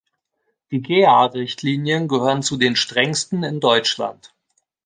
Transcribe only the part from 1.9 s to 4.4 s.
gehören zu den strengsten in Deutschland.